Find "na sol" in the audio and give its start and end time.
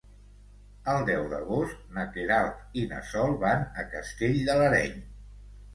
2.95-3.39